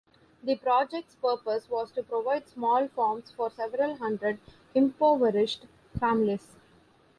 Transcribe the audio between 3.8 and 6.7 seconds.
hundred impoverished families.